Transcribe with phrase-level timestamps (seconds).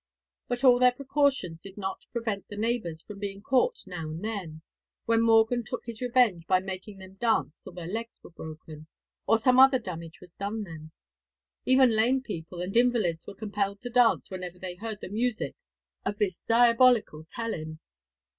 [0.47, 4.63] But all their precautions did not prevent the neighbours from being caught now and then,
[5.05, 8.87] when Morgan took his revenge by making them dance till their legs were broken,
[9.27, 10.91] or some other damage was done them.
[11.67, 15.55] Even lame people and invalids were compelled to dance whenever they heard the music
[16.03, 17.77] of this diabolical telyn.